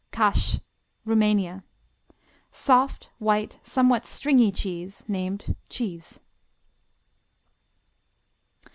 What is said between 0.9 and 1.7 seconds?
Rumania